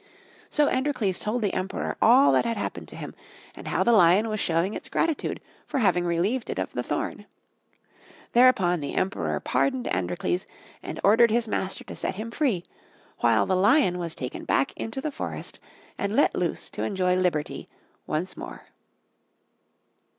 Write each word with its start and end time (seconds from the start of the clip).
So 0.49 0.67
Androcles 0.67 1.19
told 1.19 1.43
the 1.43 1.53
Emperor 1.53 1.95
all 2.01 2.31
that 2.31 2.43
had 2.43 2.57
happened 2.57 2.87
to 2.87 2.95
him 2.95 3.13
and 3.53 3.67
how 3.67 3.83
the 3.83 3.91
lion 3.91 4.29
was 4.29 4.39
showing 4.39 4.73
its 4.73 4.89
gratitude 4.89 5.39
for 5.67 5.77
his 5.77 5.85
having 5.85 6.05
relieved 6.05 6.49
it 6.49 6.57
of 6.57 6.73
the 6.73 6.81
thorn. 6.81 7.27
Thereupon 8.33 8.79
the 8.79 8.95
Emperor 8.95 9.39
pardoned 9.39 9.87
Androcles 9.93 10.47
and 10.81 10.99
ordered 11.03 11.29
his 11.29 11.47
master 11.47 11.83
to 11.83 11.95
set 11.95 12.15
him 12.15 12.31
free, 12.31 12.63
while 13.19 13.45
the 13.45 13.55
lion 13.55 13.99
was 13.99 14.15
taken 14.15 14.43
back 14.43 14.73
into 14.75 15.01
the 15.01 15.11
forest 15.11 15.59
and 15.99 16.15
let 16.15 16.33
loose 16.33 16.71
to 16.71 16.81
enjoy 16.81 17.15
liberty 17.15 17.69
once 18.07 18.35
more. 18.35 18.63